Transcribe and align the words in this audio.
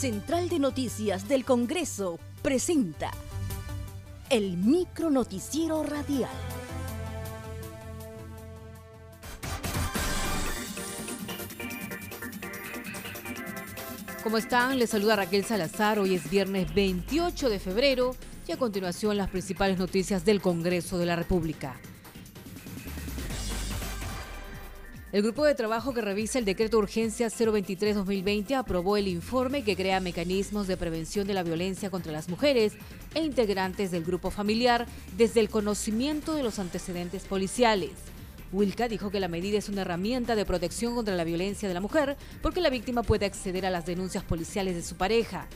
Central 0.00 0.48
de 0.48 0.58
Noticias 0.58 1.28
del 1.28 1.44
Congreso 1.44 2.18
presenta 2.40 3.10
el 4.30 4.56
micro 4.56 5.10
noticiero 5.10 5.82
radial. 5.82 6.30
¿Cómo 14.24 14.38
están? 14.38 14.78
Les 14.78 14.88
saluda 14.88 15.16
Raquel 15.16 15.44
Salazar. 15.44 15.98
Hoy 15.98 16.14
es 16.14 16.30
viernes 16.30 16.72
28 16.72 17.50
de 17.50 17.58
febrero 17.58 18.16
y 18.48 18.52
a 18.52 18.56
continuación 18.56 19.18
las 19.18 19.28
principales 19.28 19.78
noticias 19.78 20.24
del 20.24 20.40
Congreso 20.40 20.96
de 20.96 21.04
la 21.04 21.16
República. 21.16 21.78
El 25.12 25.22
grupo 25.22 25.44
de 25.44 25.56
trabajo 25.56 25.92
que 25.92 26.02
revisa 26.02 26.38
el 26.38 26.44
decreto 26.44 26.76
de 26.76 26.84
urgencia 26.84 27.26
023-2020 27.26 28.54
aprobó 28.54 28.96
el 28.96 29.08
informe 29.08 29.64
que 29.64 29.74
crea 29.74 29.98
mecanismos 29.98 30.68
de 30.68 30.76
prevención 30.76 31.26
de 31.26 31.34
la 31.34 31.42
violencia 31.42 31.90
contra 31.90 32.12
las 32.12 32.28
mujeres 32.28 32.74
e 33.16 33.20
integrantes 33.20 33.90
del 33.90 34.04
grupo 34.04 34.30
familiar 34.30 34.86
desde 35.16 35.40
el 35.40 35.48
conocimiento 35.48 36.34
de 36.34 36.44
los 36.44 36.60
antecedentes 36.60 37.24
policiales. 37.24 37.90
Wilka 38.52 38.86
dijo 38.86 39.10
que 39.10 39.18
la 39.18 39.26
medida 39.26 39.58
es 39.58 39.68
una 39.68 39.80
herramienta 39.80 40.36
de 40.36 40.46
protección 40.46 40.94
contra 40.94 41.16
la 41.16 41.24
violencia 41.24 41.66
de 41.66 41.74
la 41.74 41.80
mujer 41.80 42.16
porque 42.40 42.60
la 42.60 42.70
víctima 42.70 43.02
puede 43.02 43.26
acceder 43.26 43.66
a 43.66 43.70
las 43.70 43.86
denuncias 43.86 44.22
policiales 44.22 44.76
de 44.76 44.82
su 44.84 44.94
pareja. 44.94 45.48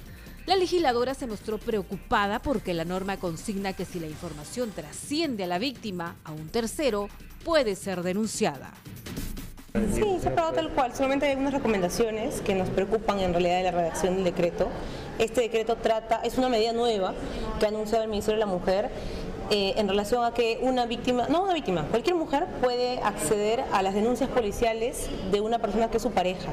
La 0.46 0.56
legisladora 0.56 1.14
se 1.14 1.28
mostró 1.28 1.58
preocupada 1.58 2.42
porque 2.42 2.74
la 2.74 2.84
norma 2.84 3.18
consigna 3.18 3.72
que 3.72 3.84
si 3.84 4.00
la 4.00 4.08
información 4.08 4.72
trasciende 4.72 5.44
a 5.44 5.46
la 5.46 5.60
víctima 5.60 6.16
a 6.24 6.32
un 6.32 6.48
tercero, 6.48 7.08
puede 7.44 7.76
ser 7.76 8.02
denunciada. 8.02 8.74
Sí, 9.74 10.04
se 10.20 10.28
ha 10.28 10.30
aprobado 10.30 10.54
tal 10.54 10.70
cual, 10.70 10.94
solamente 10.94 11.26
hay 11.26 11.32
algunas 11.32 11.52
recomendaciones 11.52 12.40
que 12.42 12.54
nos 12.54 12.68
preocupan 12.68 13.18
en 13.18 13.32
realidad 13.32 13.56
de 13.56 13.64
la 13.64 13.70
redacción 13.72 14.14
del 14.14 14.22
decreto. 14.22 14.68
Este 15.18 15.40
decreto 15.40 15.74
trata, 15.74 16.20
es 16.22 16.38
una 16.38 16.48
medida 16.48 16.72
nueva 16.72 17.12
que 17.58 17.66
ha 17.66 17.70
anunciado 17.70 18.04
el 18.04 18.08
Ministerio 18.08 18.38
de 18.38 18.46
la 18.46 18.52
Mujer 18.52 18.90
eh, 19.50 19.74
en 19.76 19.88
relación 19.88 20.24
a 20.24 20.32
que 20.32 20.58
una 20.62 20.86
víctima, 20.86 21.26
no 21.28 21.42
una 21.42 21.54
víctima, 21.54 21.86
cualquier 21.90 22.16
mujer 22.16 22.46
puede 22.62 22.98
acceder 23.00 23.64
a 23.72 23.82
las 23.82 23.94
denuncias 23.94 24.30
policiales 24.30 25.08
de 25.30 25.40
una 25.40 25.58
persona 25.58 25.90
que 25.90 25.98
es 25.98 26.02
su 26.02 26.10
pareja. 26.10 26.52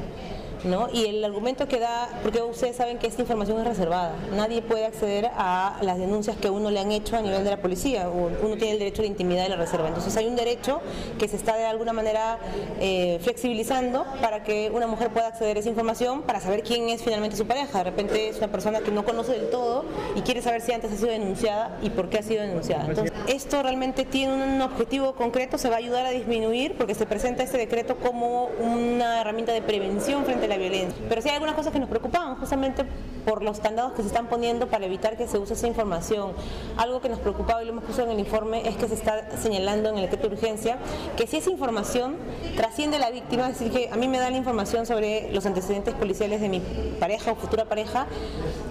Y 0.92 1.06
el 1.06 1.24
argumento 1.24 1.66
que 1.66 1.80
da, 1.80 2.08
porque 2.22 2.40
ustedes 2.40 2.76
saben 2.76 2.98
que 2.98 3.08
esta 3.08 3.20
información 3.20 3.58
es 3.58 3.66
reservada, 3.66 4.14
nadie 4.36 4.62
puede 4.62 4.86
acceder 4.86 5.28
a 5.34 5.78
las 5.82 5.98
denuncias 5.98 6.36
que 6.36 6.50
uno 6.50 6.70
le 6.70 6.78
han 6.78 6.92
hecho 6.92 7.16
a 7.16 7.20
nivel 7.20 7.42
de 7.42 7.50
la 7.50 7.56
policía, 7.56 8.08
uno 8.08 8.56
tiene 8.56 8.74
el 8.74 8.78
derecho 8.78 9.02
de 9.02 9.08
intimidad 9.08 9.46
y 9.46 9.48
la 9.48 9.56
reserva. 9.56 9.88
Entonces 9.88 10.16
hay 10.16 10.26
un 10.28 10.36
derecho 10.36 10.80
que 11.18 11.26
se 11.26 11.34
está 11.34 11.56
de 11.56 11.66
alguna 11.66 11.92
manera 11.92 12.38
eh, 12.78 13.18
flexibilizando 13.22 14.06
para 14.20 14.44
que 14.44 14.70
una 14.72 14.86
mujer 14.86 15.10
pueda 15.10 15.26
acceder 15.28 15.56
a 15.56 15.60
esa 15.60 15.68
información 15.68 16.22
para 16.22 16.38
saber 16.38 16.62
quién 16.62 16.88
es 16.90 17.02
finalmente 17.02 17.36
su 17.36 17.46
pareja. 17.46 17.78
De 17.78 17.84
repente 17.84 18.28
es 18.28 18.38
una 18.38 18.48
persona 18.48 18.80
que 18.80 18.92
no 18.92 19.04
conoce 19.04 19.32
del 19.32 19.50
todo 19.50 19.84
y 20.14 20.20
quiere 20.20 20.42
saber 20.42 20.60
si 20.60 20.72
antes 20.72 20.92
ha 20.92 20.96
sido 20.96 21.10
denunciada 21.10 21.76
y 21.82 21.90
por 21.90 22.08
qué 22.08 22.18
ha 22.18 22.22
sido 22.22 22.42
denunciada. 22.42 22.81
Entonces 22.88 23.12
esto 23.28 23.62
realmente 23.62 24.04
tiene 24.04 24.32
un 24.32 24.60
objetivo 24.60 25.14
concreto, 25.14 25.58
se 25.58 25.68
va 25.68 25.76
a 25.76 25.78
ayudar 25.78 26.06
a 26.06 26.10
disminuir 26.10 26.76
porque 26.76 26.94
se 26.94 27.06
presenta 27.06 27.42
este 27.42 27.58
decreto 27.58 27.96
como 27.96 28.46
una 28.46 29.20
herramienta 29.20 29.52
de 29.52 29.62
prevención 29.62 30.24
frente 30.24 30.46
a 30.46 30.48
la 30.48 30.56
violencia. 30.56 31.02
Pero 31.08 31.22
sí 31.22 31.28
hay 31.28 31.34
algunas 31.34 31.54
cosas 31.54 31.72
que 31.72 31.78
nos 31.78 31.88
preocupan, 31.88 32.36
justamente 32.36 32.84
por 33.24 33.42
los 33.42 33.60
candados 33.60 33.92
que 33.92 34.02
se 34.02 34.08
están 34.08 34.26
poniendo 34.26 34.66
para 34.68 34.86
evitar 34.86 35.16
que 35.16 35.28
se 35.28 35.38
use 35.38 35.54
esa 35.54 35.66
información. 35.66 36.32
Algo 36.76 37.00
que 37.00 37.08
nos 37.08 37.18
preocupaba 37.18 37.62
y 37.62 37.66
lo 37.66 37.72
hemos 37.72 37.84
puesto 37.84 38.02
en 38.02 38.10
el 38.10 38.18
informe 38.18 38.68
es 38.68 38.76
que 38.76 38.88
se 38.88 38.94
está 38.94 39.36
señalando 39.36 39.88
en 39.88 39.96
el 39.96 40.02
decreto 40.02 40.28
de 40.28 40.34
urgencia 40.34 40.78
que 41.16 41.26
si 41.26 41.36
esa 41.36 41.50
información 41.50 42.16
trasciende 42.56 42.96
a 42.96 43.00
la 43.00 43.10
víctima, 43.10 43.48
es 43.48 43.58
decir, 43.58 43.72
que 43.72 43.90
a 43.92 43.96
mí 43.96 44.08
me 44.08 44.18
da 44.18 44.30
la 44.30 44.36
información 44.36 44.86
sobre 44.86 45.32
los 45.32 45.46
antecedentes 45.46 45.94
policiales 45.94 46.40
de 46.40 46.48
mi 46.48 46.60
pareja 46.98 47.32
o 47.32 47.36
futura 47.36 47.64
pareja, 47.64 48.06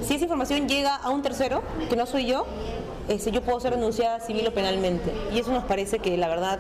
si 0.01 0.15
esa 0.15 0.23
información 0.25 0.67
llega 0.67 0.95
a 0.95 1.09
un 1.09 1.21
tercero, 1.21 1.61
que 1.89 1.95
no 1.95 2.05
soy 2.05 2.25
yo, 2.25 2.45
este, 3.11 3.31
yo 3.31 3.41
puedo 3.41 3.59
ser 3.59 3.75
denunciada 3.75 4.19
civil 4.19 4.47
o 4.47 4.53
penalmente. 4.53 5.11
Y 5.33 5.39
eso 5.39 5.51
nos 5.51 5.65
parece 5.65 5.99
que 5.99 6.17
la 6.17 6.27
verdad 6.27 6.59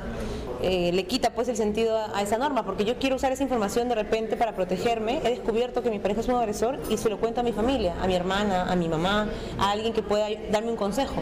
eh, 0.61 0.91
le 0.93 1.05
quita 1.05 1.31
pues 1.31 1.47
el 1.47 1.55
sentido 1.55 1.97
a, 1.97 2.21
esa 2.21 2.37
norma, 2.37 2.65
porque 2.65 2.85
yo 2.85 2.97
quiero 2.99 3.15
usar 3.15 3.31
esa 3.31 3.43
información 3.43 3.89
de 3.89 3.95
repente 3.95 4.35
para 4.35 4.53
protegerme. 4.53 5.19
He 5.23 5.29
descubierto 5.29 5.81
que 5.81 5.89
mi 5.89 5.99
pareja 5.99 6.21
es 6.21 6.27
un 6.27 6.35
agresor 6.35 6.79
y 6.89 6.97
se 6.97 7.09
lo 7.09 7.19
cuento 7.19 7.41
a 7.41 7.43
mi 7.43 7.53
familia, 7.53 7.95
a 8.01 8.07
mi 8.07 8.15
hermana, 8.15 8.71
a 8.71 8.75
mi 8.75 8.87
mamá, 8.87 9.29
a 9.57 9.71
alguien 9.71 9.93
que 9.93 10.03
pueda 10.03 10.27
darme 10.51 10.71
un 10.71 10.77
consejo. 10.77 11.21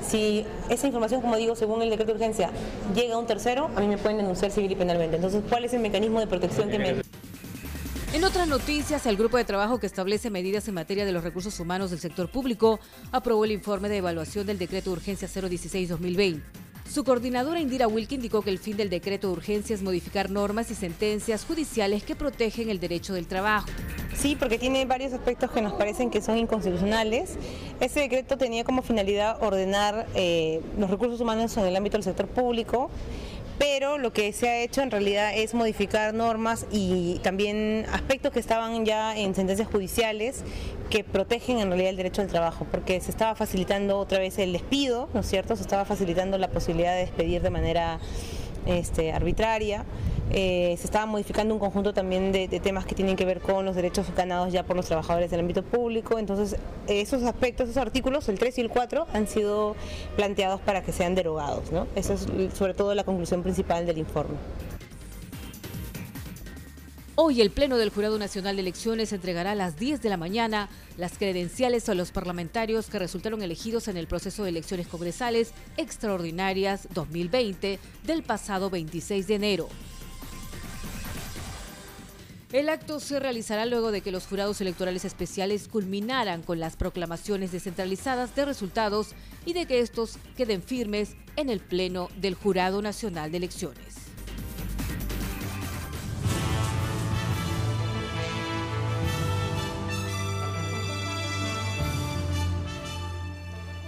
Si 0.00 0.46
esa 0.68 0.86
información, 0.86 1.20
como 1.20 1.36
digo, 1.36 1.54
según 1.56 1.82
el 1.82 1.90
decreto 1.90 2.12
de 2.12 2.18
urgencia, 2.18 2.50
llega 2.94 3.14
a 3.14 3.18
un 3.18 3.26
tercero, 3.26 3.68
a 3.76 3.80
mí 3.80 3.88
me 3.88 3.98
pueden 3.98 4.18
denunciar 4.18 4.50
civil 4.50 4.72
y 4.72 4.76
penalmente. 4.76 5.16
Entonces, 5.16 5.42
¿cuál 5.48 5.64
es 5.64 5.74
el 5.74 5.80
mecanismo 5.80 6.20
de 6.20 6.26
protección 6.26 6.70
que 6.70 6.78
me... 6.78 6.94
En 8.12 8.24
otras 8.24 8.48
noticias, 8.48 9.04
el 9.06 9.16
grupo 9.16 9.36
de 9.36 9.44
trabajo 9.44 9.78
que 9.78 9.86
establece 9.86 10.30
medidas 10.30 10.68
en 10.68 10.74
materia 10.74 11.04
de 11.04 11.12
los 11.12 11.24
recursos 11.24 11.58
humanos 11.60 11.90
del 11.90 11.98
sector 11.98 12.30
público 12.30 12.80
aprobó 13.12 13.44
el 13.44 13.52
informe 13.52 13.88
de 13.88 13.98
evaluación 13.98 14.46
del 14.46 14.58
decreto 14.58 14.90
de 14.90 14.96
urgencia 14.96 15.28
016-2020. 15.28 16.40
Su 16.88 17.02
coordinadora 17.02 17.60
Indira 17.60 17.88
Wilke 17.88 18.14
indicó 18.14 18.42
que 18.42 18.50
el 18.50 18.58
fin 18.58 18.76
del 18.76 18.88
decreto 18.88 19.26
de 19.26 19.32
urgencia 19.34 19.74
es 19.74 19.82
modificar 19.82 20.30
normas 20.30 20.70
y 20.70 20.74
sentencias 20.74 21.44
judiciales 21.44 22.04
que 22.04 22.14
protegen 22.14 22.70
el 22.70 22.78
derecho 22.78 23.12
del 23.12 23.26
trabajo. 23.26 23.66
Sí, 24.14 24.36
porque 24.36 24.56
tiene 24.56 24.86
varios 24.86 25.12
aspectos 25.12 25.50
que 25.50 25.60
nos 25.60 25.74
parecen 25.74 26.10
que 26.10 26.22
son 26.22 26.38
inconstitucionales. 26.38 27.36
Ese 27.80 28.00
decreto 28.00 28.38
tenía 28.38 28.64
como 28.64 28.82
finalidad 28.82 29.42
ordenar 29.42 30.06
eh, 30.14 30.62
los 30.78 30.88
recursos 30.88 31.20
humanos 31.20 31.56
en 31.56 31.66
el 31.66 31.76
ámbito 31.76 31.96
del 31.96 32.04
sector 32.04 32.28
público 32.28 32.88
pero 33.58 33.98
lo 33.98 34.12
que 34.12 34.32
se 34.32 34.48
ha 34.48 34.60
hecho 34.60 34.82
en 34.82 34.90
realidad 34.90 35.32
es 35.34 35.54
modificar 35.54 36.14
normas 36.14 36.66
y 36.70 37.20
también 37.22 37.86
aspectos 37.92 38.32
que 38.32 38.40
estaban 38.40 38.84
ya 38.84 39.16
en 39.16 39.34
sentencias 39.34 39.68
judiciales 39.68 40.44
que 40.90 41.04
protegen 41.04 41.58
en 41.58 41.68
realidad 41.68 41.90
el 41.90 41.96
derecho 41.96 42.22
al 42.22 42.28
trabajo, 42.28 42.66
porque 42.70 43.00
se 43.00 43.10
estaba 43.10 43.34
facilitando 43.34 43.98
otra 43.98 44.18
vez 44.18 44.38
el 44.38 44.52
despido, 44.52 45.08
¿no 45.14 45.20
es 45.20 45.26
cierto? 45.26 45.56
Se 45.56 45.62
estaba 45.62 45.84
facilitando 45.84 46.38
la 46.38 46.48
posibilidad 46.48 46.94
de 46.94 47.00
despedir 47.00 47.42
de 47.42 47.50
manera 47.50 47.98
este, 48.66 49.12
arbitraria. 49.12 49.84
Eh, 50.30 50.74
se 50.78 50.86
estaba 50.86 51.06
modificando 51.06 51.54
un 51.54 51.60
conjunto 51.60 51.94
también 51.94 52.32
de, 52.32 52.48
temas 52.60 52.84
que 52.84 52.94
tienen 52.96 53.16
que 53.16 53.24
ver 53.24 53.40
con 53.40 53.64
los 53.64 53.76
derechos 53.76 54.06
ganados 54.16 54.52
ya 54.52 54.64
por 54.64 54.74
los 54.74 54.86
trabajadores 54.86 55.30
del 55.30 55.40
ámbito 55.40 55.62
público. 55.62 56.18
Entonces, 56.18 56.58
esos 56.88 57.22
aspectos, 57.22 57.68
esos 57.68 57.80
artículos, 57.80 58.28
el 58.28 58.38
3 58.38 58.58
y 58.58 58.60
el 58.62 58.68
4, 58.70 59.06
han 59.12 59.28
sido 59.28 59.76
planteados 60.16 60.60
para 60.60 60.82
que 60.82 60.92
sean 60.92 61.14
derogados. 61.14 61.70
¿no? 61.70 61.86
Esa 61.94 62.14
es 62.14 62.26
sobre 62.54 62.74
todo 62.74 62.94
la 62.94 63.04
conclusión 63.04 63.42
principal 63.42 63.86
del 63.86 63.98
informe. 63.98 64.36
Hoy 67.18 67.40
el 67.40 67.50
Pleno 67.50 67.78
del 67.78 67.88
Jurado 67.88 68.18
Nacional 68.18 68.56
de 68.56 68.60
Elecciones 68.60 69.10
entregará 69.10 69.52
a 69.52 69.54
las 69.54 69.78
10 69.78 70.02
de 70.02 70.10
la 70.10 70.18
mañana 70.18 70.68
las 70.98 71.16
credenciales 71.16 71.88
a 71.88 71.94
los 71.94 72.10
parlamentarios 72.10 72.88
que 72.90 72.98
resultaron 72.98 73.40
elegidos 73.40 73.88
en 73.88 73.96
el 73.96 74.06
proceso 74.06 74.44
de 74.44 74.50
elecciones 74.50 74.86
congresales 74.86 75.52
extraordinarias 75.78 76.88
2020 76.92 77.78
del 78.04 78.22
pasado 78.22 78.68
26 78.68 79.28
de 79.28 79.34
enero. 79.34 79.68
El 82.52 82.68
acto 82.68 83.00
se 83.00 83.18
realizará 83.18 83.64
luego 83.64 83.92
de 83.92 84.02
que 84.02 84.12
los 84.12 84.26
jurados 84.26 84.60
electorales 84.60 85.06
especiales 85.06 85.68
culminaran 85.68 86.42
con 86.42 86.60
las 86.60 86.76
proclamaciones 86.76 87.50
descentralizadas 87.50 88.36
de 88.36 88.44
resultados 88.44 89.12
y 89.46 89.54
de 89.54 89.64
que 89.64 89.80
estos 89.80 90.18
queden 90.36 90.62
firmes 90.62 91.16
en 91.36 91.48
el 91.48 91.60
Pleno 91.60 92.10
del 92.20 92.34
Jurado 92.34 92.82
Nacional 92.82 93.30
de 93.30 93.38
Elecciones. 93.38 94.05